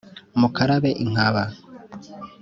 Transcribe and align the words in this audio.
Mukarabe 0.39 0.89
inkaba 1.03 1.43